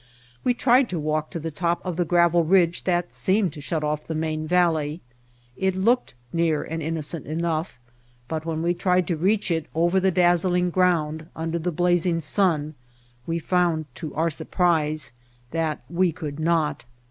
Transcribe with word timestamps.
We 0.43 0.55
tried 0.55 0.89
to 0.89 0.99
walk 0.99 1.29
to 1.29 1.39
the 1.39 1.51
top 1.51 1.79
of 1.85 1.95
the 1.95 2.05
gravel 2.05 2.43
ridge 2.43 2.85
that 2.85 3.13
seemed 3.13 3.53
to 3.53 3.61
shut 3.61 3.83
off 3.83 4.07
the 4.07 4.15
main 4.15 4.47
valley. 4.47 4.99
It 5.55 5.75
looked 5.75 6.15
near 6.33 6.63
and 6.63 6.81
innocent 6.81 7.27
enough, 7.27 7.77
but 8.27 8.43
when 8.43 8.63
we 8.63 8.73
tried 8.73 9.05
to 9.09 9.15
reach 9.15 9.51
it 9.51 9.67
over 9.75 9.99
the 9.99 10.09
dazzling 10.09 10.71
ground 10.71 11.27
under 11.35 11.59
the 11.59 11.71
blazing 11.71 12.19
sun 12.19 12.73
we 13.27 13.37
found, 13.37 13.85
to 13.93 14.11
our 14.15 14.31
surprise, 14.31 15.13
that 15.51 15.83
we 15.87 16.11
could 16.11 16.39
not. 16.39 16.85